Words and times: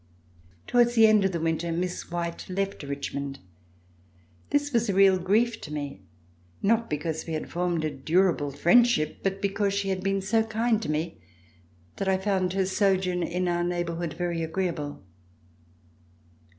Towards 0.65 0.95
the 0.95 1.05
end 1.05 1.25
of 1.25 1.31
the 1.31 1.39
winter. 1.39 1.71
Miss 1.71 2.09
White 2.09 2.49
left 2.49 2.81
Richmond. 2.81 3.37
This 4.49 4.73
was 4.73 4.89
a 4.89 4.95
real 4.95 5.19
grief 5.19 5.61
to 5.61 5.71
me, 5.71 6.01
not 6.63 6.89
because 6.89 7.27
we 7.27 7.33
had 7.33 7.51
formed 7.51 7.85
a 7.85 7.91
durable 7.91 8.49
friendship, 8.49 9.19
but 9.21 9.43
because 9.43 9.75
she 9.75 9.89
had 9.89 10.01
been 10.03 10.19
so 10.19 10.41
kind 10.43 10.81
to 10.81 10.89
me 10.89 11.21
that 11.97 12.07
I 12.07 12.13
had 12.13 12.23
found 12.23 12.53
her 12.53 12.65
sojourn 12.65 13.21
in 13.21 13.47
our 13.47 13.63
neighborhood 13.63 14.15
very 14.15 14.41
agreeable. 14.41 15.03